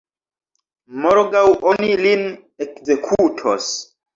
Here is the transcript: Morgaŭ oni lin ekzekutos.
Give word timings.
Morgaŭ 1.03 1.43
oni 1.73 1.91
lin 2.07 2.25
ekzekutos. 2.67 3.73